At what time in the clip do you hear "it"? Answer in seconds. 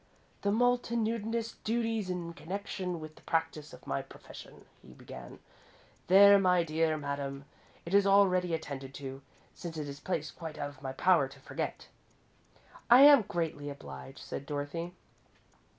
7.85-7.93, 9.77-9.87